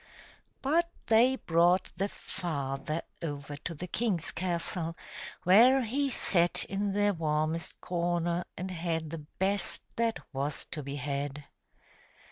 [0.63, 4.97] But they brought the father over to the king's castle,
[5.43, 10.95] where he sat in the warmest corner and had the best that was to be
[10.95, 11.43] had.